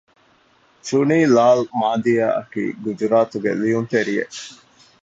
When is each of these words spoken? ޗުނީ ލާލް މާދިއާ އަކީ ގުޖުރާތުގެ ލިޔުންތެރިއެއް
ޗުނީ 0.87 1.19
ލާލް 1.35 1.65
މާދިއާ 1.79 2.27
އަކީ 2.37 2.63
ގުޖުރާތުގެ 2.83 3.51
ލިޔުންތެރިއެއް 3.61 4.35